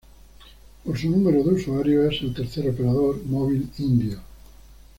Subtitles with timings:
[0.83, 4.19] Por su número de usuarios, es el tercer operador móvil indio.